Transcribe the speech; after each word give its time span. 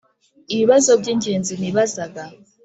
ibibazo 0.53 0.91
by 1.01 1.07
ingenzi 1.13 1.53
nibazaga 1.57 2.23